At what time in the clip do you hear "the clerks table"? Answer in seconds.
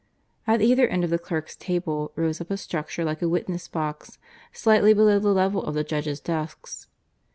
1.11-2.11